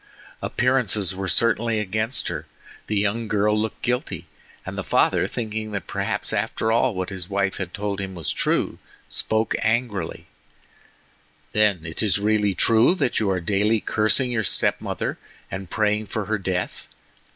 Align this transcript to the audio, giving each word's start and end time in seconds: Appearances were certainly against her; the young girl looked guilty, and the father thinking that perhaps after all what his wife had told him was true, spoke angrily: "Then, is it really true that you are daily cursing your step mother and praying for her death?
Appearances 0.41 1.15
were 1.15 1.27
certainly 1.27 1.79
against 1.79 2.27
her; 2.27 2.47
the 2.87 2.97
young 2.97 3.27
girl 3.27 3.55
looked 3.55 3.83
guilty, 3.83 4.25
and 4.65 4.75
the 4.75 4.83
father 4.83 5.27
thinking 5.27 5.73
that 5.73 5.85
perhaps 5.85 6.33
after 6.33 6.71
all 6.71 6.95
what 6.95 7.11
his 7.11 7.29
wife 7.29 7.57
had 7.57 7.71
told 7.71 8.01
him 8.01 8.15
was 8.15 8.31
true, 8.31 8.79
spoke 9.09 9.53
angrily: 9.61 10.25
"Then, 11.51 11.85
is 11.85 12.17
it 12.17 12.23
really 12.23 12.55
true 12.55 12.95
that 12.95 13.19
you 13.19 13.29
are 13.29 13.39
daily 13.39 13.79
cursing 13.79 14.31
your 14.31 14.43
step 14.43 14.81
mother 14.81 15.19
and 15.51 15.69
praying 15.69 16.07
for 16.07 16.25
her 16.25 16.39
death? 16.39 16.87